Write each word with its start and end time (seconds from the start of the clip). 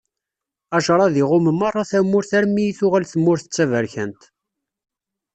Ajṛad 0.77 1.15
iɣumm 1.21 1.47
meṛṛa 1.59 1.83
tamurt 1.91 2.31
armi 2.37 2.63
i 2.65 2.73
tuɣal 2.79 3.05
tmurt 3.11 3.45
d 3.47 3.51
taberkant. 3.55 4.21